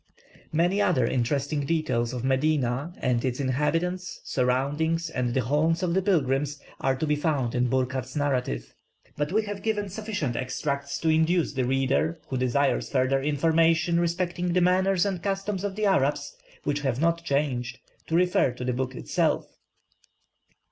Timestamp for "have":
9.43-9.61, 16.81-16.99